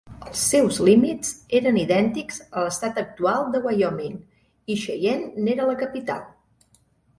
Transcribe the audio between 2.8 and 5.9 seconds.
actual de Wyoming, i Cheyenne n'era la